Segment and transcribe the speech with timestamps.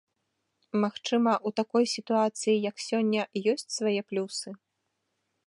[0.83, 3.21] Магчыма, у такой сітуацыі, як сёння,
[3.53, 4.49] ёсць свае плюсы?